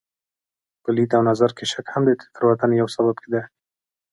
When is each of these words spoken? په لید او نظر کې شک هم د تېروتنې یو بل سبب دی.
په 0.83 0.89
لید 0.95 1.11
او 1.17 1.21
نظر 1.29 1.51
کې 1.57 1.65
شک 1.71 1.87
هم 1.93 2.03
د 2.05 2.11
تېروتنې 2.35 2.75
یو 2.79 2.87
بل 2.89 2.93
سبب 2.95 3.17
دی. 3.31 3.41